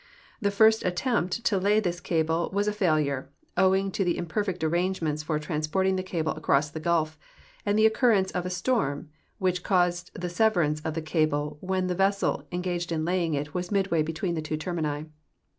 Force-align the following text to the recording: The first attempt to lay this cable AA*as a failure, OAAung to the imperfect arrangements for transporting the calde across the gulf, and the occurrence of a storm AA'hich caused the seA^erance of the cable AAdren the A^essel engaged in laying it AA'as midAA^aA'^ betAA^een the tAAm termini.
The 0.41 0.49
first 0.49 0.83
attempt 0.83 1.43
to 1.45 1.59
lay 1.59 1.79
this 1.79 1.99
cable 1.99 2.49
AA*as 2.51 2.67
a 2.67 2.73
failure, 2.73 3.29
OAAung 3.55 3.93
to 3.93 4.03
the 4.03 4.17
imperfect 4.17 4.63
arrangements 4.63 5.21
for 5.21 5.37
transporting 5.37 5.95
the 5.95 6.01
calde 6.01 6.35
across 6.35 6.71
the 6.71 6.79
gulf, 6.79 7.19
and 7.67 7.77
the 7.77 7.85
occurrence 7.85 8.31
of 8.31 8.43
a 8.43 8.49
storm 8.49 9.09
AA'hich 9.39 9.61
caused 9.61 10.09
the 10.19 10.25
seA^erance 10.27 10.83
of 10.83 10.95
the 10.95 11.03
cable 11.03 11.59
AAdren 11.61 11.87
the 11.87 11.95
A^essel 11.95 12.45
engaged 12.51 12.91
in 12.91 13.05
laying 13.05 13.35
it 13.35 13.53
AA'as 13.53 13.69
midAA^aA'^ 13.69 14.03
betAA^een 14.09 14.33
the 14.33 14.41
tAAm 14.41 14.59
termini. 14.59 15.05